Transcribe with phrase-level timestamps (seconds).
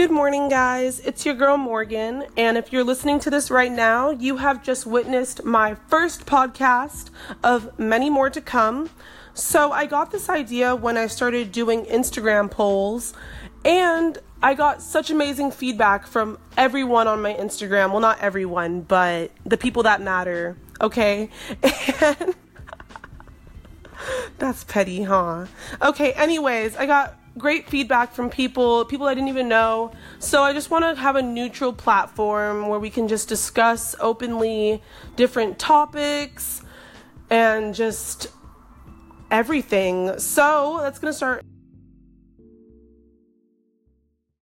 [0.00, 0.98] Good morning, guys.
[1.00, 4.86] It's your girl Morgan, and if you're listening to this right now, you have just
[4.86, 7.10] witnessed my first podcast
[7.44, 8.88] of many more to come.
[9.34, 13.12] So, I got this idea when I started doing Instagram polls,
[13.62, 17.90] and I got such amazing feedback from everyone on my Instagram.
[17.90, 21.28] Well, not everyone, but the people that matter, okay?
[21.62, 22.34] And
[24.38, 25.44] that's petty, huh?
[25.82, 29.92] Okay, anyways, I got great feedback from people, people I didn't even know.
[30.18, 34.82] So I just want to have a neutral platform where we can just discuss openly
[35.16, 36.62] different topics
[37.30, 38.28] and just
[39.30, 40.18] everything.
[40.18, 41.44] So that's going to start.